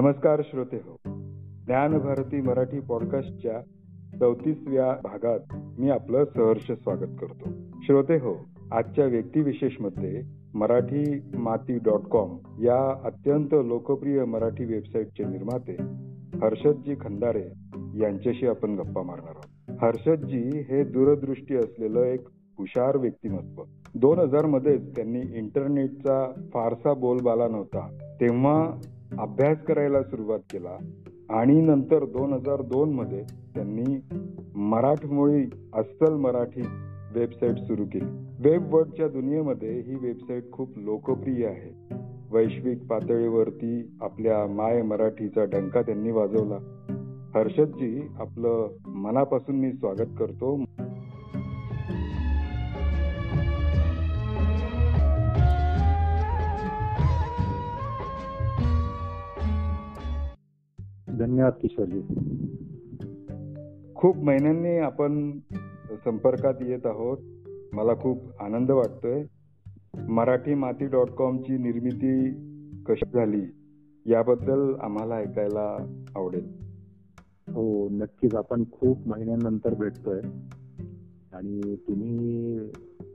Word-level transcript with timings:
नमस्कार 0.00 0.42
श्रोते 0.44 0.76
हो. 0.76 0.96
ज्ञान 1.66 1.98
भारती 1.98 2.40
मराठी 2.40 2.80
पॉडकास्टच्या 2.80 3.60
चौतीसव्या 4.18 4.96
भागात 5.02 5.38
मी 5.80 5.90
आपलं 5.90 6.24
सहर्ष 6.24 6.72
स्वागत 6.72 7.16
करतो. 7.20 7.48
श्रोते 7.82 8.14
हो 8.14 8.34
आजच्या 8.72 9.06
व्यक्तिविशेषमध्ये 9.06 10.22
मराठी 10.54 11.20
माती 11.34 11.78
डॉट 11.78 12.00
कॉम 12.00 12.36
या 12.62 13.00
अत्यंत 13.04 13.48
लोकप्रिय 13.52 14.24
मराठी 14.24 14.64
वेबसाईटचे 14.64 15.24
निर्माते 15.24 15.76
हर्षदजी 16.42 16.94
खंदारे 16.94 17.44
यांच्याशी 17.98 18.46
आपण 18.46 18.74
गप्पा 18.74 19.02
मारणार 19.02 19.34
आहोत. 19.36 19.84
हर्षदजी 19.84 20.58
हे 20.68 20.84
दूरदृष्टी 20.84 21.56
असलेलं 21.56 22.02
एक 22.02 22.28
हुशार 22.58 22.96
व्यक्तिमत्व. 22.96 23.62
दोन 23.94 24.18
हजार 24.18 24.46
मध्येच 24.46 24.96
त्यांनी 24.96 25.20
इंटरनेटचा 25.34 26.32
फारसा 26.54 26.94
बोलबाला 26.94 27.48
नव्हता. 27.48 27.98
तेव्हा 28.20 28.80
अभ्यास 29.18 29.62
करायला 29.62 30.02
सुरुवात 30.02 30.38
केला 30.38 30.78
आणि 31.30 31.60
नंतर 31.60 32.04
दोन 32.04 32.32
हजार 32.32 32.62
दोन 32.62 32.92
मध्ये 32.92 33.22
त्यांनी 33.54 34.00
मराठमोळी 34.54 35.44
अस्सल 35.74 36.14
मराठी 36.14 36.62
वेबसाईट 37.14 37.58
सुरू 37.58 37.84
केली. 37.84 38.26
वेब 38.48 38.74
वर्डच्या 38.74 39.08
दुनियेमध्ये 39.08 39.80
ही 39.80 39.94
वेबसाईट 39.94 40.52
खूप 40.52 40.78
लोकप्रिय 40.78 41.46
आहे. 41.46 41.94
वैश्विक 42.30 42.86
पातळीवरती 42.86 43.96
आपल्या 44.00 44.46
माय 44.46 44.82
मराठीचा 44.82 45.44
डंका 45.44 45.82
त्यांनी 45.82 46.10
वाजवला. 46.10 46.58
हर्षदजी 47.34 48.00
आपलं 48.18 48.68
मनापासून 48.86 49.56
मी 49.56 49.72
स्वागत 49.72 50.16
करतो. 50.18 50.64
धन्यवाद 61.30 61.52
किशोरजी. 61.52 62.00
खूप 63.94 64.16
महिन्यांनी 64.16 64.78
आपण 64.78 65.38
संपर्कात 66.04 66.54
येत 66.60 66.86
आहोत. 66.86 67.18
मला 67.72 67.94
खूप 67.94 68.18
आनंद 68.40 68.70
वाटतोय. 68.70 69.24
मराठी 70.08 70.54
माती 70.54 70.86
डॉट 70.86 71.10
कॉमची 71.10 71.58
निर्मिती 71.58 72.30
कशी 72.86 73.10
झाली 73.14 73.42
याबद्दल 74.06 74.74
आम्हाला 74.80 75.14
ऐकायला 75.14 75.94
आवडेल. 76.16 76.46
हो 77.48 77.88
नक्कीच. 77.88 78.34
आपण 78.34 78.64
खूप 78.72 79.08
महिन्यानंतर 79.08 79.74
भेटतोय. 79.74 80.20
आणि 81.32 81.76
तुम्ही 81.76 82.58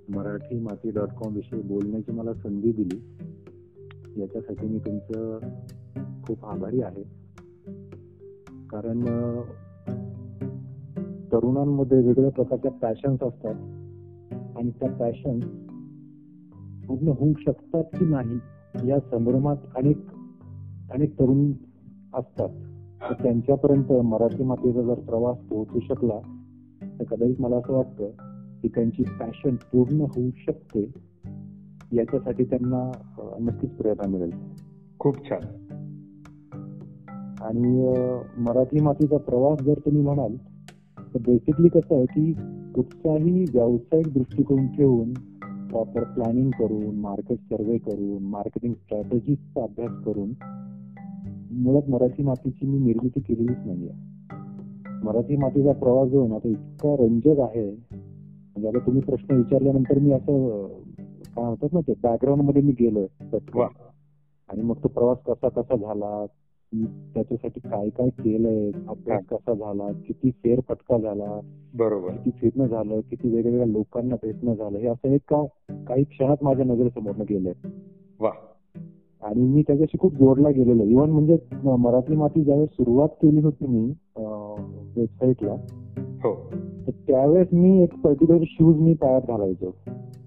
मराठी 0.09 0.59
माती 0.59 0.91
डॉट 0.91 1.09
कॉम 1.09 1.36
विषयी 1.36 1.61
बोलण्याची 1.61 2.11
मला 2.11 2.33
संधी 2.33 2.71
दिली. 2.71 2.97
याच्यासाठी 4.21 4.67
मी 4.67 4.80
तुमचं 4.80 5.39
खूप 6.23 6.45
आभारी 6.45 6.81
आहे. 6.81 7.24
कारण 8.69 9.02
तरुणांमध्ये 11.31 11.97
वेगवेगळ्या 11.97 12.31
प्रकारच्या 12.31 12.71
पॅशन्स 12.71 13.23
असतात. 13.23 13.55
आणि 14.58 14.69
त्या 14.69 14.91
पॅशन 14.91 15.39
पूर्ण 16.88 17.08
होऊ 17.08 17.33
शकतात 17.39 17.83
की 17.83 18.05
नाही 18.05 18.39
या 18.89 18.99
संभ्रमात 18.99 19.55
अनेक 19.75 19.97
अनेक 20.91 21.19
तरुण 21.19 21.52
असतात. 22.13 22.49
त्यांच्यापर्यंत 23.23 23.91
मराठी 23.91 24.43
मातीचा 24.43 24.81
जर 24.81 24.93
प्रवास 24.93 25.38
पोहोचू 25.38 25.80
शकला 25.80 26.19
तर 26.99 27.03
कदाचित 27.03 27.41
मला 27.41 27.58
असं 27.58 27.73
वाटतं 27.73 28.09
की 28.61 28.67
त्यांची 28.67 29.03
पॅशन 29.03 29.55
पूर्ण 29.55 30.02
होऊ 30.02 30.30
शकते. 30.37 30.82
याच्यासाठी 31.92 32.43
त्यांना 32.43 32.92
नक्कीच 33.39 33.71
प्रेरणा 33.71 34.08
मिळेल. 34.08 34.32
खूप 34.99 35.30
छान. 35.30 35.64
आणि 37.45 37.94
मराठी 38.38 38.80
मातीचा 38.80 39.17
प्रवास 39.17 39.60
जर 39.60 39.73
तुम्ही 39.86 40.02
म्हणाल 40.02 40.36
तर 41.14 41.20
बेसिकली 41.28 41.67
कसं 41.67 41.95
आहे 41.95 42.06
की 42.06 42.33
कुठचाही 42.76 43.45
व्यावसायिक 43.54 44.14
दृष्टिकोन 44.14 44.67
ठेवून 44.67 45.14
प्रॉपर 45.70 46.04
प्लॅनिंग 46.04 46.50
करून 46.50 46.95
मार्केट 46.95 47.38
सर्वे 47.38 47.78
करून 47.78 48.23
मार्केटिंग 48.23 48.73
स्ट्रॅटेजीचा 48.73 49.64
अभ्यास 49.64 50.06
करून 50.06 50.32
मुळात 51.52 51.89
मराठी 51.89 52.23
मातीची 52.23 52.66
मी 52.66 52.80
निर्मिती 52.80 53.20
केलेलीच 53.20 53.58
नाहीये. 53.66 53.92
मराठी 55.04 55.36
मातीचा 55.36 55.72
प्रवास 55.72 56.10
जो 56.10 56.20
आहे 56.20 56.30
ना 56.30 56.38
तो 56.38 56.50
इतका 56.50 56.95
रंजक 57.00 57.39
आहे. 57.39 57.72
म्हणजे 57.72 58.67
आता 58.67 58.80
तुम्ही 58.80 59.02
प्रश्न 59.02 59.36
विचारल्यानंतर 59.36 60.00
मी 60.00 60.12
असं 60.12 60.67
काय 61.36 61.45
म्हणतात 61.45 61.73
ना 61.73 61.80
ते 61.80 61.94
बॅकग्राऊंडमध्ये 62.04 62.62
मी 62.62 62.72
गेलोय 62.72 63.08
आणि 64.50 64.62
मग 64.62 64.76
तो 64.83 64.88
प्रवास 64.88 65.17
कसा 65.27 65.50
कसा 65.50 65.76
झाला? 65.76 66.26
त्याच्यासाठी 66.83 67.59
काय 67.59 67.89
काय 67.89 68.09
केलंय 68.09 68.71
अभ्यास 68.87 69.25
कसा 69.25 69.53
झाला 69.53 69.91
किती 70.08 70.31
फेर 70.31 70.59
फटका 70.59 70.97
झाला 70.97 71.39
बरोबर. 71.75 72.09
किती 72.09 72.30
फिरणं 72.31 72.67
झालं 72.67 72.99
किती 72.99 73.36
वेगवेगळ्या 73.36 73.65
लोकांना 73.65 74.15
भेटणं 74.23 74.53
झालं 74.53 74.77
हे 74.77 74.87
असं 74.87 75.08
एक 75.08 75.21
का 75.27 75.45
काही 75.87 76.03
क्षणात 76.03 76.37
माझ्या 76.41 76.65
नजरेसमोर 76.65 77.14
गेलंय. 77.30 77.53
वा. 78.19 78.31
आणि 79.23 79.41
मी 79.41 79.61
त्याच्याशी 79.61 79.97
खूप 79.97 80.14
जोडला 80.14 80.49
गेलेलो. 80.49 80.83
इव्हन 80.83 81.09
म्हणजे 81.09 81.37
मराठी 81.77 82.15
माती 82.15 82.43
ज्यावेळेस 82.43 82.69
सुरुवात 82.69 83.08
केली 83.08 83.39
होती 83.39 83.65
मी 83.67 83.93
वेबसाईटला 84.97 85.55
हो. 86.23 86.53
तर 86.87 86.91
त्यावेळेस 86.91 87.47
मी 87.53 87.83
एक 87.83 87.99
पर्टिक्युलर 87.99 88.43
शूज 88.47 88.75
मी 88.77 88.93
पायात 88.93 89.21
घालायचो. 89.27 89.75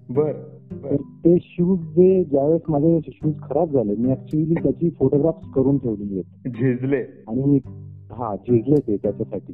बर. 0.09 0.31
तर 0.71 0.95
ते 0.95 1.37
शूज 1.41 1.79
जे 1.79 2.23
ज्यावेळेस 2.23 2.61
माझे 2.69 2.99
शूज 3.07 3.33
खराब 3.43 3.71
झाले 3.73 3.95
मी 3.95 4.11
ऍक्च्युअली 4.11 4.53
त्याची 4.53 4.89
फोटोग्राफ्स 4.89 5.51
करून 5.55 5.77
ठेवलेली 5.77 6.19
आहेत. 6.19 6.51
झिजले. 6.53 7.03
आणि 7.27 7.59
हा 8.11 8.35
झिजले 8.35 8.75
ते 8.87 8.97
त्याच्यासाठी. 8.97 9.53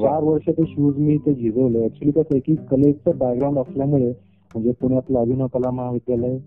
चार 0.00 0.22
वर्ष 0.22 0.48
ते 0.48 0.64
शूज 0.66 0.98
मी 0.98 1.16
ते 1.16 1.34
झिजवले. 1.34 1.84
ऍक्च्युली 1.84 2.10
कसं 2.10 2.28
आहे 2.30 2.40
की 2.40 2.54
कलेचं 2.70 3.18
बॅकग्राऊंड 3.18 3.58
असल्यामुळे 3.58 4.10
म्हणजे 4.54 4.72
पुण्यातलं 4.72 5.18
अभिनव 5.18 5.46
कला 5.46 5.70
महाविद्यालय 5.70 6.38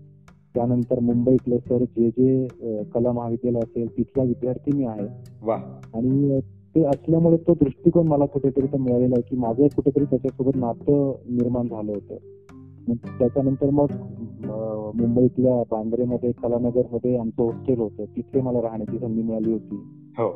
त्यानंतर 0.54 1.00
मुंबईतलं 1.00 1.58
सर 1.58 1.82
जे 1.82 2.08
जे 2.08 2.48
कला 2.94 3.12
महाविद्यालय 3.12 3.58
असेल 3.58 3.88
तिथला 3.96 4.22
विद्यार्थी 4.22 4.72
मी 4.72 4.84
आहे. 4.84 5.06
आणि 5.94 6.40
ते 6.74 6.84
असल्यामुळे 6.84 7.36
तो 7.36 7.54
दृष्टिकोन 7.54 8.06
मला 8.06 8.24
कुठेतरी 8.24 8.66
तर 8.66 8.78
मिळालेला 8.78 9.14
आहे 9.18 9.22
की 9.22 9.36
माझं 9.36 9.66
कुठेतरी 9.66 10.04
त्याच्यासोबत 10.04 10.56
नातं 10.56 11.12
निर्माण 11.28 11.66
झालं 11.66 11.92
होतं. 11.92 12.16
त्याच्यानंतर 12.94 13.70
मग 13.70 13.86
मुंबईतल्या 15.00 15.62
बांद्रेमध्ये 15.70 16.32
कलानगरमध्ये 16.32 17.16
आमचं 17.16 17.42
हॉस्टेल 17.42 17.78
होतं. 17.78 18.04
तिथे 18.16 18.40
मला 18.40 18.62
राहण्याची 18.62 18.98
संधी 18.98 19.22
मिळाली 19.22 19.52
होती. 19.52 19.80
हो. 20.18 20.34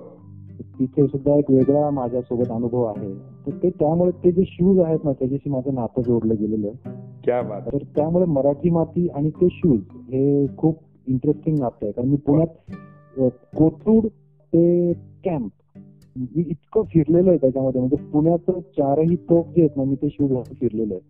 तिथे 0.60 1.06
सुद्धा 1.06 1.34
एक 1.34 1.50
वेगळा 1.50 1.90
माझ्यासोबत 1.90 2.50
अनुभव 2.50 2.84
आहे. 2.84 3.14
तर 3.14 3.50
ते 3.62 3.70
त्यामुळे 3.70 4.10
ते 4.10 4.32
जे 4.32 4.42
शूज 4.46 4.80
आहेत 4.80 4.98
ना 5.04 5.12
त्याच्याशी 5.12 5.50
माझं 5.50 5.74
नातं 5.74 6.02
जोडलं 6.02 6.34
गेलेलं. 6.34 6.68
आहे 6.68 7.00
क्या 7.24 7.42
बात. 7.42 7.60
तर 7.72 7.78
त्यामुळे 7.96 8.24
मराठी 8.24 8.70
माती 8.70 9.08
आणि 9.08 9.30
ते 9.30 9.48
शूज 9.50 9.80
हे 9.92 10.46
खूप 10.56 10.76
इंटरेस्टिंग 11.06 11.58
नातं 11.58 11.78
आहे. 11.82 11.92
कारण 11.92 12.08
मी 12.08 12.16
पुण्यात 12.16 12.72
कोथरूड 13.56 14.06
ते 14.54 14.92
कॅम्प 15.24 15.50
मी 16.20 16.40
इतकं 16.40 16.82
फिरलेलो 16.82 17.28
आहे 17.28 17.38
त्याच्यामध्ये. 17.38 17.80
म्हणजे 17.80 17.96
पुण्याचं 18.10 18.60
चारही 18.60 19.16
टोक 19.16 19.46
जे 19.46 19.60
आहेत 19.60 19.76
ना 19.76 19.84
मी 19.84 19.94
ते 19.94 20.06
घालून 20.20 20.42
फिरलेलो 20.42 20.94
आहे. 20.94 21.02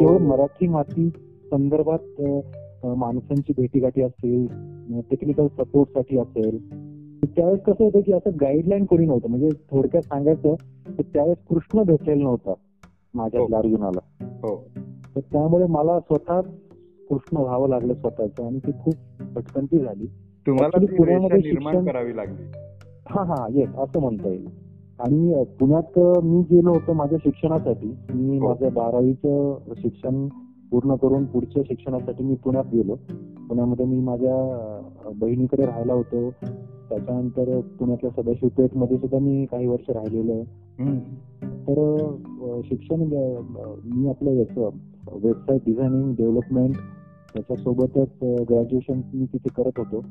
केवळ 0.00 0.18
मराठी 0.18 0.68
माती 0.68 1.08
संदर्भात 1.50 2.20
माणसांची 2.86 3.52
भेटीगाठी 3.56 4.02
असेल 4.02 4.46
टेक्निकल 5.10 5.46
सपोर्टसाठी 5.46 6.18
असेल 6.18 6.58
त्यावेळेस 7.36 7.62
कसं 7.62 7.84
होतं 7.84 8.00
की 8.00 8.12
असं 8.12 8.30
गाईडलाईन 8.40 8.84
कोणी 8.84 9.06
नव्हतं. 9.06 9.28
म्हणजे 9.28 9.48
थोडक्यात 9.70 10.02
सांगायचं 10.02 10.54
तर 10.88 11.02
त्यावेळेस 11.02 11.38
कृष्ण 11.48 11.82
भेटलेला 11.82 12.22
नव्हता 12.22 12.54
माझ्या 13.14 13.58
अर्जुनाला. 13.58 14.24
हो. 14.42 14.68
तर 15.16 15.20
त्यामुळे 15.20 15.66
मला 15.66 16.00
स्वतः 16.00 16.40
कृष्ण 17.10 17.36
व्हावं 17.36 17.68
लागलं 17.68 17.94
स्वतःच 17.94 18.40
आणि 18.40 18.58
ती 18.58 18.70
खूप 18.84 18.94
भटकंती 19.34 19.78
झाली. 19.78 20.06
तुम्हाला 20.46 20.86
पुण्यामध्ये 20.98 21.38
निर्माण 21.38 21.84
करावी 21.84 22.16
लागली. 22.16 22.42
हा 23.08 23.22
हा 23.22 23.46
येस 23.54 23.68
असं 23.68 24.00
म्हणता 24.00 24.28
येईल. 24.28 24.46
आणि 24.98 25.44
पुण्यात 25.60 25.98
मी 26.24 26.40
गेलो 26.40 26.70
होतो 26.70 26.92
माझ्या 26.92 27.18
शिक्षणासाठी. 27.24 27.94
मी 28.14 28.38
माझं 28.38 28.68
बारावीचं 28.74 29.58
शिक्षण 29.76 30.28
पूर्ण 30.70 30.94
करून 30.94 31.24
पुढच्या 31.24 31.62
शिक्षणासाठी 31.68 32.24
मी 32.24 32.34
पुण्यात 32.34 32.64
गेलो. 32.72 32.94
पुण्यामध्ये 33.48 33.86
मी 33.86 34.00
माझ्या 34.00 34.80
बहिणीकडे 35.20 35.66
राहायला 35.66 35.92
होतो. 35.92 36.30
त्याच्यानंतर 36.88 37.60
पुण्यातल्या 37.60 38.10
सदाशिव 38.10 38.48
पेठमध्ये 38.48 38.98
सुद्धा 38.98 39.18
मी 39.18 39.46
काही 39.46 39.66
वर्ष 39.66 39.90
राहिलेलो 39.90 40.32
आहे. 40.32 40.42
तर 41.68 42.10
शिक्षण 42.64 43.00
मी 43.84 44.08
आपलं 44.08 44.30
याचं 44.30 44.68
वेबसाईट 45.12 45.60
डिझायनिंग 45.66 46.14
डेव्हलपमेंट 46.14 46.74
त्याच्यासोबतच 47.34 48.08
ग्रॅज्युएशन 48.22 49.00
मी 49.14 49.24
तिथे 49.24 49.48
करत 49.56 49.78
होतो. 49.78 50.04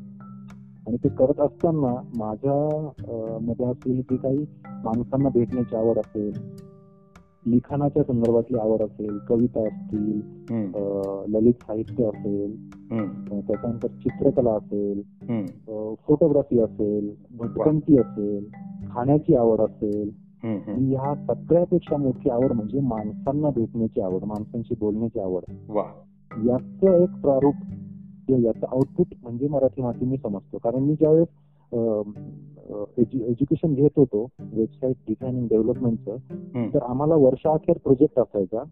आणि 0.88 0.98
ते 0.98 1.10
करत 1.10 1.40
असताना 1.40 1.94
माझ्या 2.18 3.38
मध्ये 3.42 3.66
असलेली 3.66 4.02
जी 4.02 4.18
काही 4.18 4.46
माणसांना 4.84 5.30
भेटण्याची 5.30 5.76
आवड 5.76 5.98
असेल 5.98 6.34
लिखाणाच्या 7.46 8.04
संदर्भातली 8.04 8.58
आवड 8.58 8.82
असेल 8.82 9.18
कविता 9.18 9.68
असतील 9.68 10.22
ललित 11.34 11.54
साहित्य 11.54 12.06
असेल 12.06 12.56
त्याच्यानंतर 13.48 13.88
चित्रकला 13.88 14.52
असेल 14.52 15.02
फोटोग्राफी 16.08 16.60
असेल 16.60 17.10
भटकंती 17.38 17.98
असेल 17.98 18.46
खाण्याची 18.92 19.36
आवड 19.36 19.62
असेल 19.62 20.10
ह्या 20.44 21.14
सगळ्यापेक्षा 21.16 21.98
मोठी 21.98 22.30
आवड 22.30 22.52
म्हणजे 22.52 22.80
माणसांना 22.80 23.50
भेटण्याची 23.50 24.02
आवड 24.02 24.24
माणसांशी 24.24 24.76
बोलण्याची 24.80 25.20
आवड. 25.20 25.44
याचं 26.32 27.04
एक 27.04 27.10
प्रारूप 27.22 27.56
याचं 28.30 28.68
आउटपुट 28.72 29.08
म्हणजे 29.24 29.48
मराठी 29.48 29.82
माती 29.82 30.06
मी 30.06 30.18
समजतो. 30.18 30.58
कारण 30.58 30.80
मी 30.80 30.94
ज्यावेळेस 30.94 31.28
एज्युकेशन 32.98 33.74
घेत 33.74 33.90
होतो 33.96 34.30
वेबसाईट 34.40 34.96
डिझायनिंग 35.08 35.48
डेव्हलपमेंटचं 35.48 36.18
तर 36.74 36.84
आम्हाला 36.84 37.16
वर्षाअखेर 37.16 37.78
प्रोजेक्ट 37.78 38.20
असायचा. 38.20 38.64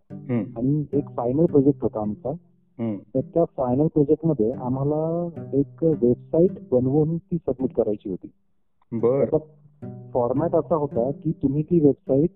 आणि 0.57 0.85
एक 0.93 1.09
फायनल 1.09 1.45
प्रोजेक्ट 1.45 1.83
होता 1.83 2.01
आमचा. 2.01 2.31
तर 3.15 3.19
त्या 3.33 3.45
फायनल 3.45 3.87
प्रोजेक्टमध्ये 3.87 4.51
आम्हाला 4.51 5.29
एक 5.53 5.83
वेबसाईट 5.83 6.51
बनवून 6.71 7.17
ती 7.17 7.37
सबमिट 7.37 7.73
करायची 7.73 8.09
होती. 8.09 8.27
फॉर्मॅट 10.13 10.55
असा 10.55 10.75
होता 10.75 11.11
की 11.11 11.31
तुम्ही 11.31 11.63
ती 11.63 11.79
वेबसाईट 11.79 12.29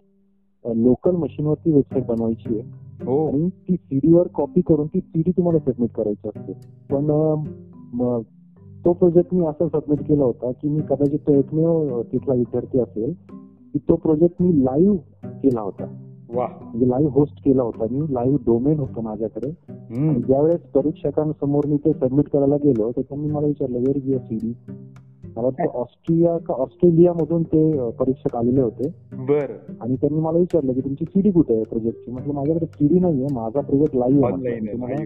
लोकल 0.65 1.15
मशीनवरती 1.15 1.71
वेबसाईट 1.71 2.05
बनवायची 2.05 2.59
आहे. 2.59 2.86
आणि 3.01 3.49
ती 3.49 3.75
सीडी 3.75 4.13
वर 4.13 4.27
कॉपी 4.27 4.61
करून 4.61 4.87
ती 4.87 4.99
सीडी 4.99 5.31
तुम्हाला 5.31 5.59
सबमिट 5.59 5.89
करायची 5.89 6.27
असते. 6.27 6.53
पण 6.91 7.07
तो 8.85 8.93
प्रोजेक्ट 8.93 9.33
मी 9.33 9.45
असा 9.45 9.67
सबमिट 9.67 9.99
केला 10.07 10.23
होता 10.23 10.51
की 10.51 10.69
मी 10.69 10.79
कदाचित 10.89 11.19
तो 11.19 11.33
एकमेव 11.33 12.01
तिथला 12.13 12.33
विद्यार्थी 12.33 12.79
असेल 12.79 13.13
की 13.73 13.79
तो 13.79 13.95
प्रोजेक्ट 13.95 14.41
मी 14.41 14.65
लाईव्ह 14.65 14.97
केला 15.39 15.61
होता. 15.61 15.85
वा 16.33 16.47
म्हणजे 16.61 16.89
लाईव्ह 16.89 17.11
होस्ट 17.13 17.45
केला 17.45 17.63
होता 17.63 17.85
मी. 17.91 18.13
लाईव्ह 18.13 18.37
डोमेन 18.45 18.79
होतं 18.79 19.03
माझ्याकडे. 19.03 19.51
ज्यावेळेस 20.21 20.61
परीक्षकांसमोर 20.61 21.65
मी 21.65 21.77
ते 21.77 21.93
सबमिट 21.93 22.29
करायला 22.29 22.55
गेलो 22.55 22.91
तर 22.91 23.01
त्यांनी 23.01 23.27
मला 23.31 23.47
विचारलं 23.47 23.77
वेर 23.77 23.99
युअर 24.03 24.19
सीडी 24.19 24.53
मला 25.37 25.47
वाटतं 25.47 25.79
ऑस्ट्रिया 25.79 26.37
का 26.37 26.53
ऑस्ट्रेलिया 26.53 27.13
मधून 27.13 27.43
ते 27.43 27.89
परीक्षक 27.89 28.35
आलेले 28.35 28.61
होते. 28.61 28.87
बर. 29.13 29.51
आणि 29.81 29.95
त्यांनी 29.95 30.19
मला 30.19 30.37
विचारलं 30.37 30.73
की 30.73 30.81
तुमची 30.81 31.05
सीडी 31.05 31.31
कुठे 31.31 31.53
आहे 31.53 31.63
प्रोजेक्टची? 31.63 32.11
म्हटलं 32.11 32.33
माझ्याकडे 32.33 32.65
सीडी 32.65 32.99
नाहीये 32.99 33.27
माझा 33.31 33.61
प्रोजेक्ट 33.61 33.95
लाईव्ह 33.95 34.27
आहे. 34.27 35.05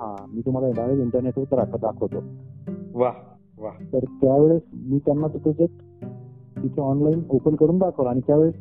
हा 0.00 0.16
मी 0.34 0.40
तुम्हाला 0.40 0.70
डायरेक्ट 0.70 1.02
इंटरनेटवर 1.02 1.44
तर 1.44 1.58
आता 1.58 1.76
दाखवतो. 1.76 2.18
वा 2.94 3.12
वा 3.60 3.70
तर 3.92 3.98
त्यावेळेस 3.98 4.62
मी 4.74 4.98
त्यांना 4.98 5.26
तो 5.26 5.38
प्रोजेक्ट 5.38 5.74
तिथे 6.62 6.80
ऑनलाईन 6.80 7.22
ओपन 7.30 7.54
करून 7.54 7.78
दाखवला. 7.78 8.10
आणि 8.10 8.20
त्यावेळेस 8.26 8.54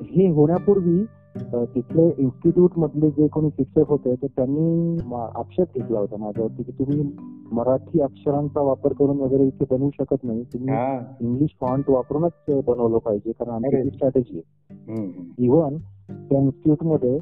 हे 0.00 0.30
होण्यापूर्वी 0.30 1.04
तिथले 1.42 2.14
इन्स्टिट्यूट 2.18 2.70
मधले 2.76 3.10
जे 3.10 3.28
कोणी 3.28 3.48
शिक्षक 3.48 3.88
होते 3.88 4.14
तर 4.14 4.26
त्यांनी 4.26 4.98
आक्षेप 5.34 5.66
घेतला 5.76 5.98
होता 5.98 6.16
माझ्यावरती 6.16 6.62
की 6.62 6.72
तुम्ही 6.72 7.12
मराठी 7.52 8.00
अक्षरांचा 8.00 8.60
वापर 8.60 8.92
करून 8.92 9.20
वगैरे 9.20 9.46
इथे 9.46 9.64
बनवू 9.70 9.90
शकत 9.90 10.24
नाही. 10.24 10.42
तुम्ही 10.42 10.74
इंग्लिश 11.26 11.50
फॉन्ट 11.60 11.90
वापरूनच 11.90 12.64
बनवलं 12.66 12.98
पाहिजे 12.98 13.32
कारण 13.32 13.50
आमची 13.50 13.90
स्ट्रॅटेजी 13.90 14.38
आहे. 14.38 15.12
इव्हन 15.38 15.76
त्या 16.28 16.40
इन्स्टिट्यूटमध्ये 16.40 17.18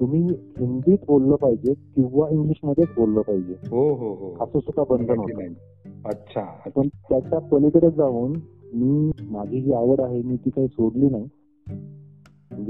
तुम्ही 0.00 0.22
हिंदीत 0.58 0.98
बोललं 1.08 1.36
पाहिजे 1.36 1.74
किंवा 1.74 2.28
इंग्लिश 2.28 2.60
मध्येच 2.64 2.88
बोललं 2.96 3.20
पाहिजे. 3.20 3.54
हो 3.70 3.94
हो 3.94 4.12
हो. 4.14 4.44
असं 4.44 4.60
सुद्धा 4.60 4.82
बंधन 4.90 5.18
होतं. 5.18 5.42
नाही. 5.42 5.54
अच्छा. 6.06 6.70
पण 6.76 6.88
त्याच्या 6.88 7.38
पलीकडे 7.38 7.90
जाऊन 7.90 8.32
मी 8.74 9.10
माझी 9.30 9.60
जी 9.60 9.72
आवड 9.72 10.00
आहे 10.00 10.22
मी 10.22 10.36
ती 10.36 10.50
काही 10.50 10.66
सोडली 10.66 11.08
नाही. 11.10 11.28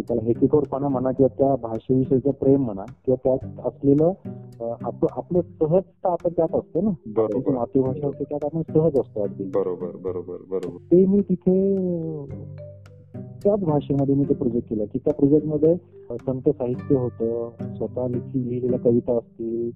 त्याला 0.08 0.22
हेकेखोरपणा 0.22 0.88
म्हणा 0.88 1.10
किंवा 1.10 1.34
त्या 1.38 1.68
भाषेविषयीचं 1.68 2.30
प्रेम 2.30 2.64
म्हणा 2.64 2.84
किंवा 3.04 3.16
त्यात 3.24 3.66
असलेलं 3.66 4.12
आपलं 4.80 5.40
सहजता 5.40 6.12
आपण 6.12 6.30
त्यात 6.36 6.54
असतो 6.54 6.80
ना. 6.80 6.90
बरोबर. 7.06 7.52
मातृभाषा 7.52 8.08
असते 8.08 8.24
त्यात 8.24 8.44
आपण 8.44 8.62
सहज 8.72 8.96
असतो 8.96 9.22
अगदी. 9.22 9.44
बरोबर 9.44 9.96
बरोबर 9.96 10.36
बरोबर. 10.50 10.76
ते 10.92 11.06
मी 11.06 11.20
तिथे 11.20 11.76
त्याच 13.44 13.60
भाषेमध्ये 13.60 14.14
मी 14.14 14.24
ते 14.24 14.34
प्रोजेक्ट 14.34 14.68
केलं. 14.70 14.84
की 14.84 14.98
त्या 14.98 15.14
प्रोजेक्टमध्ये 15.14 15.76
संत 16.26 16.48
साहित्य 16.48 16.96
होतं 16.96 17.50
स्वतः 17.76 18.08
लिखी 18.08 18.50
लिहिलेल्या 18.50 18.78
कविता 18.78 19.16
असतील 19.16 19.70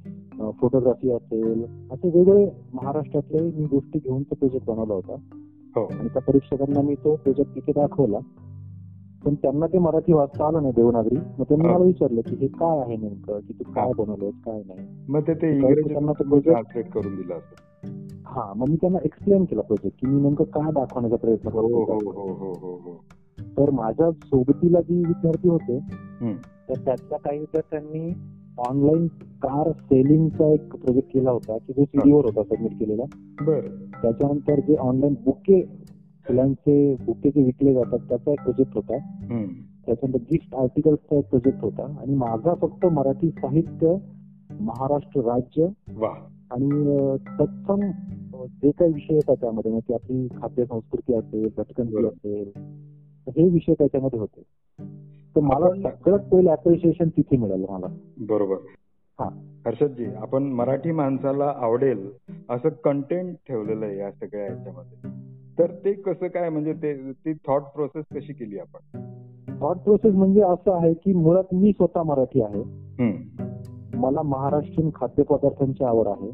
फोटोग्राफी 0.50 1.10
असेल 1.10 1.64
असे 1.90 2.08
वेगवेगळे 2.08 2.50
महाराष्ट्रातले 2.72 3.40
मी 3.40 3.64
गोष्टी 3.64 3.98
घेऊन 3.98 4.22
तो 4.22 4.34
प्रोजेक्ट 4.34 4.66
बनवला 4.66 4.94
होता. 4.94 5.14
हो. 5.76 5.84
आणि 5.84 6.08
त्या 6.08 6.22
परीक्षकांना 6.22 6.82
मी 6.82 6.94
तो 6.94 7.16
प्रोजेक्ट 7.16 7.56
तिथे 7.56 7.72
दाखवला. 7.72 8.18
पण 9.24 9.34
त्यांना 9.34 9.66
ते 9.66 9.78
मराठी 9.78 10.12
वाचता 10.12 10.46
आलं 10.46 10.62
नाही 10.62 10.72
देवनागरी. 10.76 11.16
मग 11.16 11.42
त्यांनी. 11.42 11.68
मला 11.68 11.84
विचारलं 11.84 12.20
की 12.20 12.36
हे 12.36 12.46
काय 12.46 12.78
आहे 12.78 12.96
नेमकं? 12.96 13.38
की 13.38 13.52
तू 13.52 13.72
काय 13.72 13.92
बनवलंय 13.98 14.30
काय 14.30 14.62
नाही? 14.66 14.88
मग 15.08 15.20
ते 15.20 15.34
त्यांना 15.34 16.12
करून 16.80 17.16
दिलं 17.16 17.38
हा 18.26 18.52
मग 18.56 18.68
मी 18.68 18.76
त्यांना 18.76 18.98
एक्सप्लेन 19.04 19.44
केला 19.44 19.62
प्रोजेक्ट 19.62 20.00
की 20.00 20.06
मी 20.06 20.20
नेमकं 20.20 20.44
काय 20.44 20.72
दाखवण्याचा 20.72 21.16
प्रयत्न 21.16 21.48
करतो 21.48 21.84
हो 21.84 22.32
हो 22.34 22.74
हो 22.74 23.04
तर 23.58 23.70
माझ्या 23.70 24.10
सोबतीला 24.10 24.80
जी 24.80 24.98
विद्यार्थी 24.98 25.48
होते. 25.48 25.78
तर 26.68 26.74
त्यातल्या 26.84 27.18
काही 27.18 27.38
विद्यार्थ्यांनी 27.38 28.12
ऑनलाईन 28.58 29.06
कार 29.22 29.72
सेलिंगचा 29.72 30.46
एक 30.46 30.76
प्रोजेक्ट 30.76 31.12
केला 31.12 31.30
होता 31.30 31.58
की 31.58 31.72
जो 31.72 31.84
सीडीवर 31.84 32.24
होता 32.24 32.42
सबमिट 32.42 32.72
केलेला. 32.72 33.02
बर. 33.40 33.60
त्याच्यानंतर 34.02 34.60
जे 34.60 34.76
ऑनलाईन 34.76 35.14
बुके 35.24 35.62
फुलांचे 36.28 36.94
बुके 36.94 37.30
जे 37.30 37.44
विकले 37.44 37.74
जातात 37.74 37.98
त्याचा 38.08 38.32
एक 38.32 38.40
प्रोजेक्ट 38.40 38.74
होता. 38.74 38.98
त्याच्यानंतर 39.86 40.18
गिफ्ट 40.30 40.54
आर्टिकल्सचा 40.54 41.16
एक 41.16 41.28
प्रोजेक्ट 41.28 41.58
होता. 41.60 41.96
आणि 42.00 42.14
माझा 42.14 42.54
फक्त 42.54 42.86
मराठी 42.86 43.30
साहित्य 43.30 43.96
महाराष्ट्र 44.60 45.20
राज्य 45.20 45.66
आणि 46.50 47.16
तत्सम 47.40 47.90
जे 48.62 48.70
काही 48.70 48.92
विषय 48.92 49.14
येतात 49.14 49.36
त्यामध्ये 49.36 49.70
म्हणजे 49.70 49.94
आपली 49.94 50.28
खाद्य 50.42 50.64
संस्कृती 50.64 51.14
असेल 51.14 51.48
भटकंती. 51.56 52.06
असेल 52.06 52.50
हे 53.28 53.48
विषय 53.48 53.72
त्याच्यामध्ये 53.74 54.18
होते. 54.18 54.42
तर 55.36 55.40
मला 55.40 55.90
सगळ्यात 55.90 56.18
पहिले 56.18 56.50
अप्रिशिएशन 56.50 57.08
तिथे 57.08 57.36
मिळालं 57.36 57.66
मला. 57.68 57.86
बरोबर. 58.18 58.56
हा. 59.20 59.44
हर्षदजी 59.66 60.04
आपण 60.04 60.42
मराठी 60.42 60.90
माणसाला 60.90 61.54
आवडेल 61.56 62.10
असं 62.50 62.68
कंटेंट 62.68 63.36
ठेवलेलं 63.48 63.86
आहे 63.86 63.98
या 63.98 64.10
सगळ्या 64.10 64.46
ह्याच्यामध्ये 64.46 65.27
तर 65.58 65.70
ते 65.70 65.92
कसं 65.92 66.26
काय 66.26 66.48
म्हणजे 66.48 66.72
ते 66.72 67.12
ती 67.12 67.32
थॉट 67.32 67.62
प्रोसेस 67.62 68.04
कशी 68.14 68.32
केली 68.32 68.58
आपण? 68.58 69.02
थॉट 69.60 69.76
प्रोसेस 69.76 70.14
म्हणजे 70.14 70.42
असं 70.42 70.72
आहे 70.72 70.94
की 70.94 71.12
मुळात 71.12 71.44
मी 71.52 71.72
स्वतः 71.72 72.02
मराठी 72.02 72.42
आहे. 72.42 72.62
मला 73.94 74.22
महाराष्ट्रीयन 74.22 74.90
खाद्यपदार्थांची 74.94 75.84
आवड 75.84 76.06
आहे. 76.06 76.30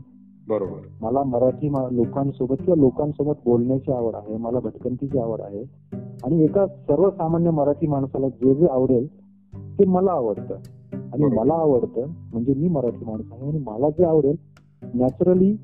बरोबर. 0.48 0.80
मला 1.00 1.22
मराठी 1.22 1.68
लोकांसोबत 1.68 2.54
किंवा 2.54 2.80
लोकांसोबत 2.80 3.34
बोलण्याची 3.44 3.92
आवड 3.92 4.14
आहे 4.14 4.36
मला 4.36 4.60
भटकंतीची 4.60 5.18
आवड 5.18 5.40
आहे. 5.40 5.64
आणि 6.24 6.44
एका 6.44 6.66
सर्वसामान्य 6.66 7.50
मराठी 7.50 7.86
माणसाला 7.86 8.28
जे 8.28 8.54
जे 8.54 8.66
आवडेल 8.66 9.06
ते 9.78 9.84
मला 9.84 10.10
आवडतं. 10.10 10.54
आणि. 10.92 11.36
मला 11.36 11.54
आवडतं 11.54 12.06
म्हणजे 12.06 12.54
मी 12.54 12.68
मराठी 12.68 13.04
माणूस 13.04 13.26
आहे 13.32 13.48
आणि 13.48 13.58
मला 13.58 13.90
जे 13.90 14.04
आवडेल 14.04 14.36
नॅचरली 14.94 15.56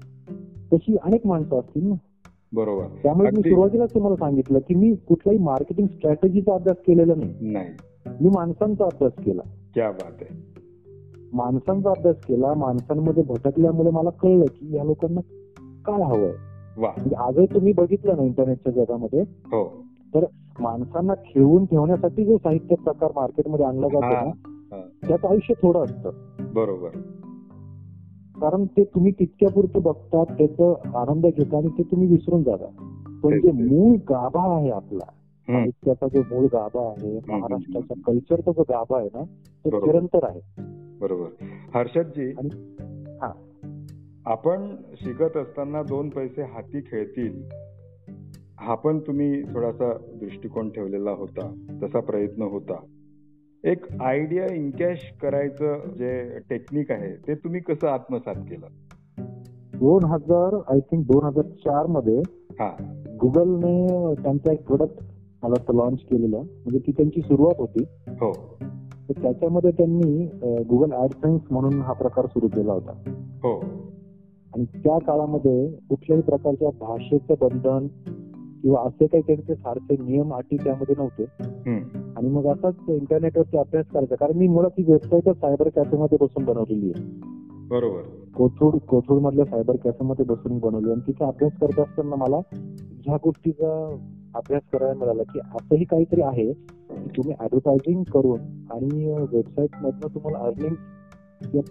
तशी 0.73 0.97
अनेक 1.03 1.27
माणसं 1.27 1.61
असतील 1.61 1.89
ना. 1.89 1.95
बरोबर. 2.55 2.85
त्यामुळे 3.03 3.31
मी. 3.31 3.41
सुरुवातीलाच 3.41 3.95
तुम्हाला 3.95 4.17
सांगितलं 4.17 4.59
की 4.59 4.75
मी 4.75 4.95
कुठल्याही 4.95 5.39
मार्केटिंग 5.39 5.87
स्ट्रॅटेजीचा 5.87 6.55
अभ्यास 6.55 6.77
केलेला 6.77 7.15
नाही. 7.15 7.35
नाही. 7.41 7.69
मी 8.21 8.29
माणसांचा 8.29 8.85
अभ्यास 8.85 9.13
केला. 9.13 9.43
क्या 9.75 9.91
बात 9.91 10.13
आहे. 10.21 10.51
माणसांचा 11.33 11.91
अभ्यास 11.91 12.17
केला 12.17 12.55
माणसांमध्ये 12.55 13.23
भटकल्यामुळे 13.23 13.91
मला 13.91 14.11
कळलं 14.11 14.45
की 14.45 14.77
या 14.77 14.85
लोकांना 14.85 15.21
काय 15.85 16.03
हवंय. 16.03 16.33
म्हणजे 16.81 17.17
आजही 17.17 17.47
तुम्ही 17.47 17.73
बघितलं 17.73 18.17
ना 18.17 18.23
इंटरनेटच्या 18.23 18.73
जगामध्ये? 18.73 19.21
हो. 19.21 19.85
माणसांना 20.61 21.15
खेळवून 21.15 21.65
ठेवण्यासाठी 21.65 22.25
जो 22.25 22.37
साहित्य 22.39 22.75
प्रकार 22.75 23.13
मार्केटमध्ये 23.17 23.67
आणला 23.67 23.89
जातो 23.89 24.27
ना. 24.27 24.31
त्याचं 25.09 25.29
आयुष्य 25.29 25.55
थोडं 25.63 25.81
असतं. 25.81 26.11
बरोबर. 26.55 26.89
कारण 28.41 28.65
ते 28.65 28.85
तुम्ही 28.85 29.13
तितक्या 29.13 29.51
पुरतं 29.51 29.83
बघतात 29.83 30.27
त्याचं 30.39 30.75
आनंद 30.95 31.27
घेता 31.27 31.57
आणि 31.57 31.69
ते 31.69 31.83
तुम्ही 31.83 32.09
विसरून 32.09 32.43
जाता 32.43 32.67
पण 33.25 33.41
जे. 33.41 33.51
मूळ 33.53 33.97
गाभा 33.97 34.57
आहे 34.57 34.71
आपला. 34.71 35.05
साहित्याचा 35.49 36.07
जो 36.09 36.21
मूळ 36.21 36.45
गाभा 36.45 36.89
आहे 36.89 37.19
महाराष्ट्राचा 37.29 37.95
कल्चरचा 38.07 38.53
जो 38.53 38.63
गाभा 38.63 38.99
आहे 38.99 39.09
ना 39.15 39.23
तो. 39.65 39.87
निरंतर 39.87 40.25
आहे 40.25 40.41
बरोबर 41.01 41.29
हर्षदजी 41.75 42.31
आणि 42.31 42.49
हा. 43.23 43.33
आपण 44.27 44.77
शिकत 44.95 45.37
असताना 45.37 45.83
दोन 45.83 46.09
पैसे 46.09 46.43
हाती 46.43 46.81
खेळतील 46.81 47.43
हा 48.59 48.75
पण 48.75 48.99
तुम्ही 48.99 49.43
थोडासा 49.43 49.93
दृष्टिकोन 50.21 50.71
ठेवलेला 50.71 51.11
होता 51.11 51.55
तसा 51.83 52.01
प्रयत्न 52.01 52.43
होता 52.43 52.81
एक 53.65 54.03
आयडिया 54.03 54.55
इनकॅश 54.55 55.13
करायचं 55.23 55.79
जे 55.99 56.39
टेक्निक 56.51 56.91
आहे 56.91 57.13
ते 57.29 57.35
तुम्ही 57.35 57.61
कसं 57.61 57.89
आत्मसात 57.89 58.35
केलं? 58.35 58.67
दोन 59.79 60.05
हजार 60.05 60.61
आय 60.69 60.81
थिंक 60.81 61.05
दोन 61.05 61.25
हजार 61.25 61.45
चारमध्ये 61.45 62.19
हा. 62.51 62.77
गुगलने 63.21 63.87
त्यांचा 64.23 64.53
एक 64.53 64.67
प्रोडक्ट 64.67 64.95
मला 65.43 65.73
लॉन्च 65.73 66.01
केलेलं 66.01 66.37
म्हणजे 66.39 66.79
ती 66.79 66.93
त्यांची 66.93 67.21
सुरुवात 67.21 67.61
होती. 67.61 67.85
हो. 68.09 68.57
तर 69.09 69.23
त्याच्यामध्ये 69.23 69.71
त्यांनी 69.71 70.25
गुगल 70.43 70.93
ऍडसेन्स 70.93 71.43
म्हणून 71.51 71.81
हा 71.81 71.93
प्रकार 71.93 72.27
सुरू 72.27 72.49
केला 72.49 72.73
होता. 72.73 72.93
हो. 73.43 73.59
आणि 74.55 74.65
त्या 74.65 74.99
काळामध्ये 74.99 75.69
कुठल्याही 75.89 76.23
प्रकारच्या 76.23 76.69
भाषेचं 76.81 77.35
बंधन 77.41 77.87
किंवा 78.63 78.83
असे 78.83 79.07
काही 79.07 79.23
त्यांचे 79.27 79.55
फारसे 79.55 79.97
नियम 80.03 80.35
अटी 80.35 80.57
त्यामध्ये 80.57 80.95
नव्हते. 80.99 81.25
आणि 82.21 82.29
मग 82.29 82.47
असाच 82.47 82.75
इंटरनेटवरती 82.89 83.59
अभ्यास 83.59 83.87
करायचा. 83.87 84.15
कारण 84.15 84.33
मी 84.33 84.49
मुळात 84.49 84.71
ही 84.79 84.85
वेबसाईटच 84.85 85.37
सायबर 85.41 85.69
कॅफेमध्ये 85.69 86.19
बसून 86.21 86.45
बनवलेली 86.45 86.93
आहे. 86.95 87.05
बरोबर. 87.69 88.03
कोथरूड 88.37 88.75
कोथरूड 88.75 89.23
मधल्या 89.23 89.45
सायबर 89.45 89.77
कॅफेमध्ये 89.77 90.25
बसून 90.25 90.59
बनवली 90.59 90.91
आणि 90.91 91.01
तिथे 91.07 91.25
अभ्यास 91.25 91.53
करत 91.61 91.81
असताना 91.81 92.17
मला 92.17 92.37
ह्या 93.05 93.17
गोष्टीचा 93.25 93.97
अभ्यास 94.35 94.63
करायला 94.73 94.99
मिळाला 94.99 95.23
की 95.23 95.39
असंही 95.39 95.85
काहीतरी 95.85 96.21
आहे 96.21 96.53
की 96.91 97.09
तुम्ही 97.17 97.35
ऍडव्हर्टायझिंग 97.41 98.03
करून 98.03 98.41
आणि 98.71 99.15
वेबसाईट 99.33 99.71
मधनं 99.83 100.15
तुम्हाला 100.15 100.39
अर्निंग 100.39 100.75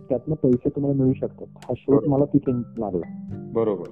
त्यातनं 0.09 0.35
पैसे 0.35 0.69
तुम्हाला 0.69 0.97
मिळू 0.97 1.13
शकतात. 1.13 1.47
हा 1.55 1.73
शोध 1.77 2.07
मला 2.07 2.25
तिथे 2.25 2.51
लागला. 2.77 3.27
बरोबर. 3.53 3.87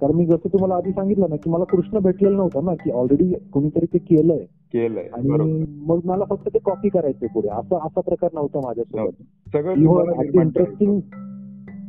कारण 0.00 0.12
मी 0.12 0.26
जसं 0.26 0.52
तुम्हाला 0.52 0.74
आधी 0.74 0.90
सांगितलं 0.90 1.26
ना 1.28 1.36
की 1.36 1.50
मला 1.50 1.64
कृष्ण 1.64 1.98
भेटलेला 1.98 2.36
नव्हता 2.36 2.60
ना 2.60 2.74
की 2.74 2.90
ऑलरेडी 2.90 3.34
कोणीतरी 3.52 3.86
ते 3.86 3.98
केलंय. 3.98 4.46
केलंय. 4.72 5.08
आणि 5.12 5.64
मग 5.86 6.00
मला 6.04 6.24
फक्त 6.24 6.48
ते 6.48 6.58
कॉपी 6.58 6.88
करायचंय 6.88 7.28
पुढे. 7.28 7.48
असा 7.48 7.86
असा 7.86 8.00
प्रकार 8.00 8.30
नव्हता 8.34 8.60
माझ्यासोबत. 8.64 9.12
सगळं 9.48 9.70
इव्हन 9.70 9.86
तुम्हाला 9.86 10.10
अगदी 10.10 10.28
करायचं. 10.28 10.60
इंटरेस्टिंग 10.60 11.00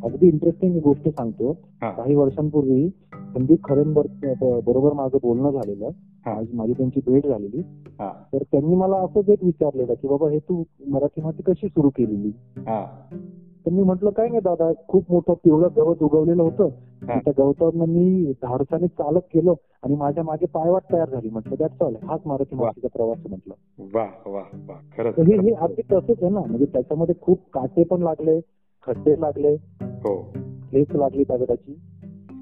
अगदी 0.03 0.27
इंटरेस्टिंग 0.27 0.79
गोष्ट 0.79 1.09
सांगतो. 1.09 1.51
हा. 1.51 1.91
काही 1.91 2.15
वर्षांपूर्वी 2.15 2.89
संदीप 3.33 3.63
खरेंबर 3.63 4.07
बरोबर 4.65 4.93
माझं 4.93 5.17
बोलणं 5.23 5.51
झालेलं 5.51 5.89
हा. 6.25 6.41
माझी 6.53 6.73
त्यांची 6.73 6.99
भेट 7.07 7.27
झालेली. 7.27 7.61
तर 8.33 8.43
त्यांनी 8.51 8.75
मला 8.75 8.95
असंच 8.95 9.29
एक 9.29 9.43
विचारलेलं 9.43 9.93
की 9.93 10.07
बाबा 10.07 10.29
हे 10.29 10.39
तू 10.39 10.63
मराठी 10.87 11.21
माती 11.21 11.43
कशी 11.43 11.67
सुरू 11.67 11.89
केलेली? 11.89 12.31
तर 13.65 13.71
मी 13.71 13.83
म्हटलं 13.83 14.09
काय 14.09 14.27
नाही 14.27 14.41
दादा 14.41 14.71
खूप 14.87 15.03
मोठं 15.09 15.33
पिवळं 15.33 15.67
गवत 15.75 16.03
उगवलेलं 16.03 16.43
होतं. 16.43 16.69
त्या 17.19 17.33
गवतावरनं 17.37 17.85
मी 17.85 18.33
धाडसाने 18.41 18.87
चालत 18.87 19.21
गेलो 19.35 19.55
आणि 19.83 19.95
माझ्या 19.95 20.23
मागे 20.23 20.45
पायवाट 20.45 20.81
तयार 20.93 21.09
झाली. 21.09 21.29
म्हटलं 21.29 21.55
दॅट्स 21.59 21.81
ऑल 21.81 21.95
हाच 22.03 22.21
मराठी. 22.25 22.55
मातीचा 22.55 22.87
प्रवास 22.87 23.17
म्हटलं. 23.29 23.53
हे 25.23 25.35
हे. 25.35 25.51
अगदी 25.53 25.81
तसंच 25.81 26.23
आहे 26.23 26.29
ना. 26.29 26.39
म्हणजे 26.39 26.65
त्याच्यामध्ये 26.65 27.15
खूप 27.21 27.39
काटे 27.53 27.83
पण 27.83 28.01
लागले 28.01 28.41
खड्डे 28.87 29.21
लागले. 29.21 29.57
हो. 29.81 30.33
लागली 30.91 31.23
कागदाची 31.23 31.79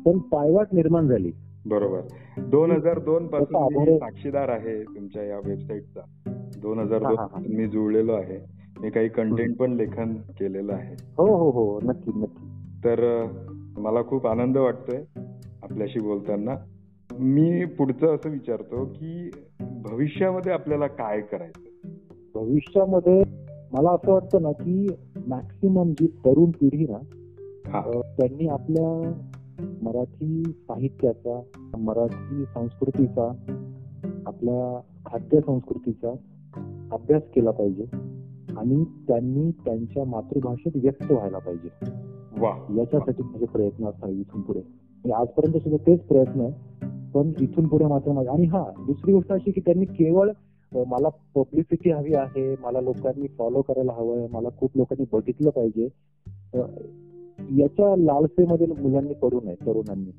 पण 0.06 0.18
पायवाट 0.18 0.68
निर्माण 0.74 1.08
झाली. 1.08 1.32
बरोबर. 1.66 2.00
दोन 2.38 2.72
हजार 2.72 3.00
दोन 3.00 3.28
पासून. 3.28 3.98
साक्षीदार 3.98 4.50
आहे 4.50 4.84
तुमच्या 4.84 5.24
या 5.24 5.38
वेबसाईटचा 5.38 6.02
दोन 6.62 6.80
हजार 6.80 7.00
दोन 7.00 7.44
मी 7.58 7.68
जुळलेलो 7.68 8.14
आहे. 8.14 8.62
मी 8.82 8.90
काही 8.90 9.10
कंटेंट 9.10 9.58
पण 9.58 9.72
लेखन 9.72 10.14
केलेलं 10.14 10.74
आहे. 10.74 10.96
हो 11.18 11.38
हो 11.38 11.52
हो. 11.52 11.80
नक्की 11.84 12.12
नक्की. 12.16 12.46
तर 12.86 13.28
मला 13.78 14.04
खूप 14.04 14.28
आनंद 14.28 14.58
वाटतोय 14.58 15.04
आपल्याशी 15.64 16.00
बोलताना. 16.00 16.56
मी 17.20 17.66
पुढचं 17.66 18.16
असं 18.16 18.30
विचारतो 18.30 18.86
की 18.86 19.32
भविष्यामध्ये 19.60 20.52
आपल्याला 20.52 20.88
काय 20.88 21.22
करायचं? 21.22 21.90
भविष्यामध्ये 22.36 23.24
मला 23.72 23.90
असं 23.90 24.12
वाटतं 24.12 24.42
ना 24.42 24.52
की 24.52 24.88
मॅक्सिमम 25.28 25.92
जी 25.92 26.08
तरुण 26.08 26.52
पिढी 26.52 26.86
ना 26.90 26.98
त्यांनी 28.18 28.48
आपल्या 28.48 29.22
मराठी 29.82 30.44
साहित्याचा 30.44 31.42
मराठी 31.78 32.44
संस्कृतीचा 32.54 33.32
आपल्या 34.26 34.82
खाद्य 35.06 35.40
संस्कृतीचा 35.42 36.10
अभ्यास 36.92 37.24
केला 37.36 37.52
पाहिजे 37.52 37.84
आणि 38.58 38.84
त्यांनी 39.08 39.52
त्यांच्या 39.52 40.06
मातृभाषेत 40.06 40.72
व्यक्त 40.76 41.12
व्हायला 41.12 41.38
पाहिजे. 41.38 41.70
वा. 42.38 42.76
याच्यासाठी 42.78 43.24
माझे 43.24 43.46
प्रयत्न 43.46 43.86
असतात 43.86 44.10
इथून 44.10 44.42
पुढे. 44.42 44.62
आजपर्यंत 45.12 45.54
सुद्धा 45.54 45.88
तेच 45.88 46.00
प्रयत्न 46.00 46.42
आहे 46.42 46.52
पण 47.14 47.32
इथून 47.40 47.68
पुढे 47.68 47.86
मात्र 47.86 48.12
माझे 48.12 48.30
आणि 48.30 48.46
हा 48.46 48.66
दुसरी 48.86 49.14
गोष्ट 49.14 49.32
अशी 49.32 49.52
की 49.52 49.62
त्यांनी 49.62 49.86
केवळ 49.86 50.30
मला 50.88 51.10
पब्लिसिटी 51.10 51.92
हवी 51.92 52.14
आहे 52.14 52.56
मला 52.60 52.82
लोकांनी 52.82 53.28
फॉलो 53.28 53.62
करायला 53.62 53.94
हवंय 53.94 54.28
मला 54.32 54.50
खूप 54.50 54.70
लोकांनी 54.76 55.06
बघितलं 55.12 55.50
पाहिजे. 55.50 55.90
याच्या 57.40 57.96
लालसेमध्ये 57.96 58.68
मुलांनी 58.68 59.14
पडू 59.14 59.42
नये 59.44 59.56
तरुणांनी. 59.56 60.12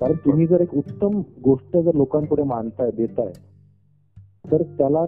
कारण 0.00 0.12
तुम्ही 0.12 0.46
जर 0.46 0.60
एक 0.60 0.74
उत्तम 0.74 1.22
गोष्ट 1.44 1.76
जर 1.76 1.94
लोकांपुढे 1.94 2.42
मांडताय 2.42 2.90
देताय 2.90 3.32
तर 4.52 4.62
त्याला 4.62 5.06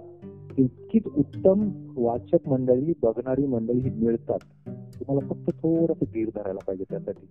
तितकीच 0.58 1.02
उत्तम 1.16 1.68
वाचक 1.96 2.48
मंडळी 2.48 2.92
बघणारी 3.02 3.46
मंडळी 3.46 3.78
ही 3.78 3.90
मिळतात. 3.90 4.38
तुम्हाला 4.68 5.34
फक्त 5.34 5.50
थोडस 5.62 5.96
धीर 6.02 6.28
धरायला 6.34 6.60
पाहिजे 6.66 6.84
त्यासाठी. 6.90 7.26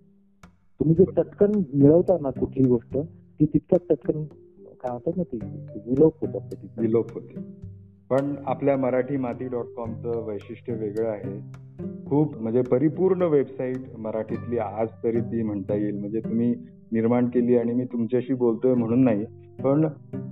तुम्ही 0.80 0.94
जे 0.94 1.04
चटकन 1.04 1.62
मिळवता 1.74 2.16
ना 2.20 2.30
कुठली 2.30 2.68
गोष्ट 2.68 2.98
ती 3.40 3.44
तितक्याच 3.44 3.80
चटकन 3.80 4.24
काय 4.80 4.90
म्हणतात 4.90 5.12
ना 5.16 5.22
ती 5.22 5.36
विलोप 5.90 6.12
होत 6.20 6.36
असते 6.36 6.56
ती 6.62 6.66
विलोप 6.78 7.12
होते. 7.12 7.34
पण 8.10 8.34
आपल्या 8.46 8.76
मराठी 8.76 9.16
माती 9.16 9.48
डॉट 9.48 9.66
कॉमचं 9.76 10.24
वैशिष्ट्य 10.26 10.72
वेगळं 10.72 11.08
आहे. 11.08 11.38
खूप 12.08 12.36
म्हणजे 12.36 12.62
परिपूर्ण 12.62 13.22
वेबसाईट 13.22 13.96
मराठीतली 13.98 14.58
आज 14.58 14.88
तरी 15.04 15.20
ती 15.20 15.42
म्हणता 15.42 15.74
येईल. 15.74 15.98
म्हणजे 15.98 16.20
तुम्ही 16.20 16.54
निर्माण 16.92 17.28
केली 17.28 17.56
आणि 17.56 17.72
मी 17.72 17.84
तुमच्याशी 17.84 18.34
बोलतोय 18.34 18.74
म्हणून 18.74 19.04
नाही 19.04 19.24
पण 19.62 19.86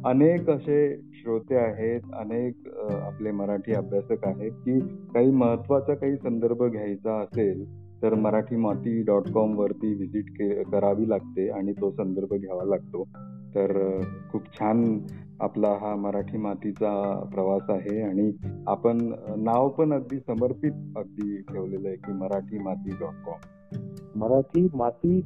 अनेक 0.05 0.51
असे 0.51 0.97
श्रोते 1.15 1.57
आहेत 1.57 2.01
अनेक 2.15 2.69
आपले 2.93 3.31
मराठी 3.31 3.73
अभ्यासक 3.73 4.25
आहेत 4.25 4.53
की 4.53 4.79
काही 5.15 5.31
महत्त्वाचा 5.31 5.95
काही 5.95 6.17
संदर्भ 6.17 6.63
घ्यायचा 6.65 7.21
असेल 7.21 7.65
तर 8.05 8.15
मराठी 8.15 8.57
माती 8.57 9.03
डॉट 9.03 9.29
कॉमवरती 9.29 9.95
व्हिजिट 9.95 10.31
के 10.31 10.63
करावी 10.65 11.09
लागते 11.09 11.49
आणि 11.51 11.73
तो 11.73 11.91
संदर्भ 11.91 12.35
घ्यावा 12.35 12.65
लागतो. 12.65 13.05
तर 13.57 14.01
खूप 14.33 14.43
छान 14.47 14.99
आपला 15.41 15.69
हा 15.69 15.97
मराठी 15.97 16.39
मातीचा 16.39 17.21
प्रवास 17.35 17.63
आहे 17.69 18.03
आणि 18.03 18.33
आपण 18.67 18.99
नाव 19.37 19.69
पण 19.69 19.93
अगदी 19.93 20.19
समर्पित 20.19 20.73
अगदी 20.97 21.37
ठेवलेलं 21.37 21.89
आहे 21.89 21.97
की 21.97 22.13
मराठी 22.13 22.59
माती 22.59 22.91
डॉट 22.91 23.25
कॉम 23.27 24.21
मराठी 24.21 24.69
माती 24.75 25.19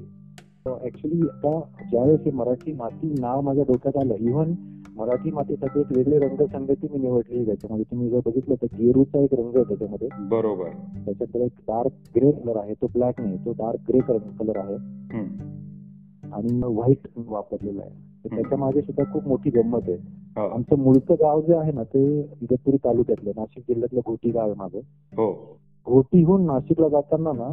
ऍक्च्युली 0.82 1.20
आता 1.28 1.60
ज्यावेळेस 1.90 2.20
हे 2.20 2.30
मराठी 2.30 2.72
माती 2.72 3.14
नाव 3.18 3.40
माझ्या 3.40 3.64
डोक्यात 3.64 3.96
आलं 3.96 4.14
इव्हन 4.14 4.54
मराठी 4.98 5.30
मातीसाठी 5.30 5.80
एक 5.80 5.86
वेगळी 5.96 6.18
रंगसंगती 6.18 6.88
मी 6.92 6.98
निवडली 6.98 7.46
त्याच्यामध्ये 7.46 7.84
तुम्ही 7.90 8.10
जर 8.10 8.20
बघितलं 8.26 8.54
तर 8.54 8.66
गेरूचा 8.78 9.18
एक 9.18 9.34
रंग 9.34 9.54
आहे 9.54 9.64
त्याच्यामध्ये. 9.64 10.08
बरोबर. 10.28 10.68
त्याच्याकडे 11.04 11.44
एक 11.44 11.52
डार्क 11.58 11.90
ग्रे 12.16 12.32
कलर 12.32 12.56
आहे 12.56 12.74
तो 12.74 12.86
ब्लॅक 12.86 13.20
नाही 13.20 13.36
तो 13.36 13.52
डार्क 13.52 13.78
ग्रे 13.88 13.98
कलर 14.38 14.56
आहे. 14.56 14.74
आणि 16.32 16.60
व्हाईट 16.64 17.08
वापरलेला 17.16 17.82
आहे. 17.82 18.08
त्याच्यामागे 18.28 18.82
सुद्धा 18.82 19.12
खूप 19.12 19.28
मोठी 19.28 19.50
गंमत 19.50 19.80
आहे. 19.88 19.96
हो. 20.40 20.48
आमचं 20.48 20.78
मूळचं 20.78 21.14
गाव 21.14 21.40
जे 21.40 21.54
आहे 21.54 21.72
ना 21.72 21.82
ते 21.82 22.20
इगतपुरी 22.20 22.76
तालुक्यातलं 22.76 23.30
नाशिक 23.36 23.64
जिल्ह्यातलं 23.68 24.00
घोटी 24.06 24.30
गाव 24.30 24.44
आहे 24.44 24.54
माझं. 24.56 24.78
हो. 25.16 25.58
घोटीहून 25.86 26.46
नाशिकला 26.46 26.88
जाताना 26.88 27.32
ना 27.32 27.52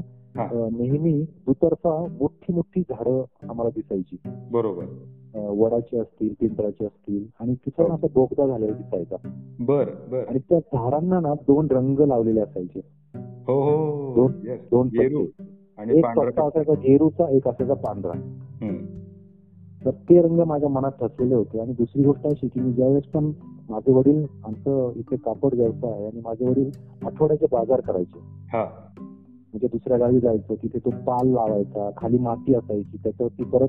नेहमी 0.72 1.22
दुतर्फा 1.22 2.08
मोठी 2.20 2.54
मोठी 2.54 2.82
झाडं 2.82 3.24
आम्हाला 3.50 3.70
दिसायची. 3.70 4.18
बरोबर. 4.52 4.86
वडाची 5.38 5.98
असतील 5.98 6.34
पिंपळाची 6.40 6.86
असतील 6.86 7.26
आणि 7.40 7.56
तिथं 7.56 7.88
ना 7.88 7.94
असा 7.94 8.08
बोगदा 8.14 8.48
झालेला 8.48 8.74
दिसायचा. 8.74 9.16
बर 9.60 9.86
बर. 10.12 10.24
आणि 10.28 10.40
त्या 10.40 10.60
झाडांना 10.60 11.20
ना 11.20 11.34
दोन 11.34 11.68
रंग 11.72 12.00
लावलेले 12.00 12.40
असायचे. 12.40 12.82
हो 13.48 13.64
हो, 13.64 14.12
हो. 14.12 14.28
दोन-. 14.72 15.26
आणि 15.78 15.98
एक 15.98 16.04
पांढरा 16.04 16.26
पट्टा 16.26 16.48
असायचा 16.48 16.74
गेरूचा 16.74 17.30
एक 17.30 17.48
असायचा 17.48 17.74
पांढरा. 17.74 18.12
तर 19.86 19.92
ते 19.92 20.22
रंग 20.22 20.40
माझ्या 20.40 20.70
मनात 20.70 20.92
ठसलेले 20.92 21.36
होते. 21.36 21.60
आणि 21.60 21.74
दुसरी 21.74 22.04
गोष्ट 22.04 22.28
अशी 22.28 22.48
की 22.48 22.60
मी 22.60 22.74
ज्यावेळेस 22.74 23.04
पण 23.04 23.32
माझे 23.70 23.92
वडील 23.92 24.26
आमचं 24.46 24.92
इथे 24.96 25.16
कापड 25.16 25.54
व्यवसाय 25.54 25.92
आहे 25.92 26.06
आणि 26.06 26.22
माझे 26.24 26.50
वडील 26.50 26.72
आठवड्याचे 27.06 27.46
बाजार 27.52 27.82
करायचे. 27.82 28.20
हा. 28.24 28.66
म्हणजे 29.00 29.68
दुसऱ्या 29.68 29.98
गावी 29.98 30.20
जायचं 30.20 30.54
तिथे 30.54 30.80
तो 30.80 30.90
पाल 30.90 31.28
लावायचा 31.28 31.90
खाली 31.98 32.18
माती 32.18 32.56
असायची 32.56 32.98
त्याच्यावरती 32.98 33.44
परत 33.44 33.68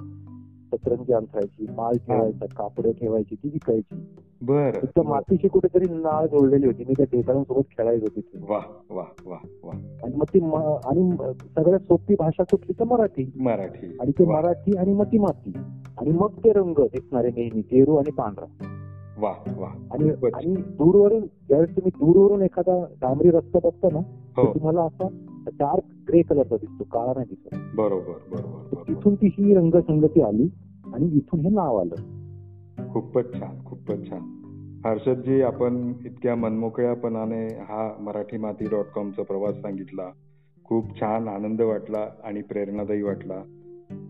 सतरंजी 0.72 1.12
अंथरायची 1.12 1.66
माल 1.76 1.96
ठेवायचा 1.96 2.46
कापडे 2.46 2.92
ठेवायची 2.92 3.34
ती 3.34 3.48
विकायची. 3.48 4.02
बर. 4.42 4.70
तर 4.96 5.02
मातीशी 5.02 5.48
कुठेतरी 5.48 5.84
नाळ 5.88 6.26
जोडलेली 6.26 6.66
होती. 6.66 6.84
मी 6.88 6.94
त्या 6.94 7.06
ढेकळांसोबत 7.12 7.62
खेळायचो 7.78 8.06
तिथे. 8.06 8.38
वा 8.48 8.60
वा 8.90 9.04
वा 9.26 9.36
वा 9.64 9.98
आणि 10.04 10.16
मग 10.16 10.24
ती 10.24 10.38
आणि 10.84 11.16
सगळ्यात 11.54 11.80
सोपी 11.80 12.14
भाषा 12.14 12.42
कुठली? 12.42 12.72
तर 12.72 12.84
मराठी. 12.84 13.32
मराठी. 13.36 13.96
आणि 14.00 14.12
ते 14.18 14.24
मराठी 14.24 14.76
आणि 14.76 14.92
मग 14.92 15.04
ती 15.04 15.18
माती. 15.18 15.52
आणि 15.98 16.10
मग 16.10 16.30
ते 16.44 16.52
रंग 16.52 16.74
दिसणारे 16.78 17.28
नेहमी 17.28 17.60
गेरू 17.60 17.96
आणि 17.96 18.10
पांढरा. 18.10 18.46
वा 19.18 19.34
वा 19.46 19.68
आणि 20.34 20.54
दूरवरून 20.56 21.20
ज्यावेळेस 21.20 21.76
तुम्ही 21.76 21.90
दूरवरून 21.94 22.42
एखादा 22.42 22.84
डांबरी 23.00 23.30
रस्ता 23.30 23.58
बघता 23.64 23.88
ना 23.92 23.98
हो. 24.36 24.54
तुम्हाला 24.54 24.82
असा 24.82 25.25
डार्क 25.52 25.84
ग्रे 26.08 26.22
कलरचा 26.22 26.56
दिसतो 26.56 26.84
काळा 26.84 27.12
नाही 27.16 27.34
दिसत. 27.34 27.76
बरोबर 27.76 28.18
बरोबर 28.30 28.82
तिथून 28.88 29.14
ती 29.14 29.26
ही 29.26 29.54
रंगसंगती 29.54 30.22
आली 30.22 30.48
आणि 30.94 31.06
इथून 31.06 31.40
हे 31.40 31.48
नाव 31.48 31.76
आलं. 31.76 31.94
खूपच 32.92 33.34
छान 33.34 33.64
खूपच 33.64 34.10
छान. 34.10 34.36
हर्षदजी 34.84 35.42
आपण 35.42 35.92
इतक्या 36.04 36.34
मनमोकळ्यापणाने 36.34 37.46
हा 37.46 37.96
मराठी 38.00 38.36
माती 38.36 38.64
डॉट 38.64 38.84
कॉमचा 38.84 39.22
प्रवास 39.22 39.54
सांगितला. 39.54 40.10
खूप 40.64 41.00
छान 41.00 41.28
आनंद 41.28 41.60
वाटला 41.60 42.08
आणि 42.24 42.42
प्रेरणादायी 42.42 43.02
वाटला. 43.02 43.42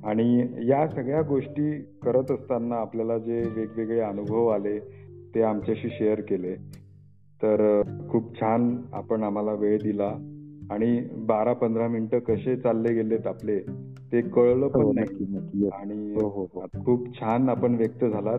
आणि 0.05 0.47
या 0.69 0.88
सगळ्या 0.88 1.23
गोष्टी 1.23 1.78
करत 1.78 2.31
असताना 2.31 2.76
आपल्याला 2.76 3.19
जे 3.19 3.49
वेगवेगळे 3.57 4.00
अनुभव 4.00 4.47
आले 4.47 4.78
ते 5.35 5.43
आमच्याशी 5.43 5.88
शेअर 5.88 6.21
केले. 6.21 6.55
तर 7.43 7.83
खूप 8.11 8.40
छान 8.40 8.76
आपण 8.93 9.23
आम्हाला 9.23 9.52
वेळ 9.52 9.83
दिला. 9.83 10.36
आणि 10.70 11.02
बारा 11.12 11.52
पंधरा 11.52 11.88
मिनिटं 11.88 12.18
कसे 12.18 12.56
चालले 12.56 12.94
गेलेत 12.94 13.26
आपले 13.26 13.58
ते 14.12 14.20
कळलं 14.20 14.66
हो 14.66 14.90
पण 14.90 15.00
नाही. 15.00 15.25
नक्की 15.35 15.64
येस. 15.64 15.73
आणि 15.73 16.14
हो 16.20 16.28
हो 16.28 16.49
हो. 16.54 16.61
खूप 16.85 17.20
छान 17.20 17.49
आपण 17.49 17.75
व्यक्त 17.75 18.04
झालात. 18.04 18.38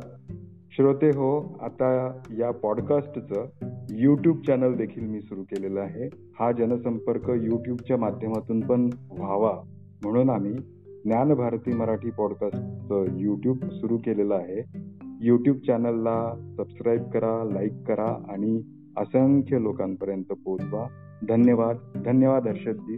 श्रोते 0.71 1.07
हो 1.07 1.57
आता 1.61 2.19
या 2.37 2.51
पॉडकास्टचं 2.51 3.45
युट्यूब 3.89 4.37
चॅनल 4.47 4.73
देखील 4.73 5.03
मी 5.03 5.21
सुरू 5.21 5.41
केलेलं 5.43 5.79
आहे. 5.79 6.09
हा 6.39 6.51
जनसंपर्क 6.51 7.29
युट्यूबच्या 7.29 7.97
माध्यमातून 7.97 8.59
पण 8.59 8.89
व्हावा. 9.17 9.61
म्हणून 10.03 10.29
आम्ही 10.29 10.53
ज्ञानभारती 11.03 11.73
मराठी 11.73 12.09
पॉडकास्टचं 12.09 13.05
युट्यूब 13.15 13.57
सुरू 13.71 13.97
केलेलं 13.97 14.35
आहे. 14.35 14.87
युट्यूब 15.21 15.57
चॅनलला 15.57 16.53
सबस्क्राईब 16.57 17.03
करा 17.03 17.43
लाईक 17.43 17.73
करा 17.87 18.25
आणि 18.29 18.61
असंख्य 18.97 19.61
लोकांपर्यंत 19.61 20.33
पोहोचवा. 20.45 20.87
धन्यवाद. 21.25 22.03
धन्यवाद 22.05 22.47
हर्षदजी. 22.47 22.97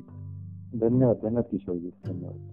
धन्यवाद 0.79 1.15
धन्यवाद 1.15 1.45
किशोरजी. 1.51 1.89
धन्यवाद. 1.89 2.49